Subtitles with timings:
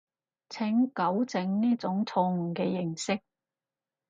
[0.49, 3.21] 請糾正呢種錯誤嘅認識